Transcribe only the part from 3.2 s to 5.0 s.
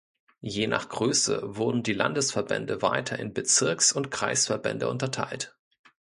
Bezirks- und Kreisverbände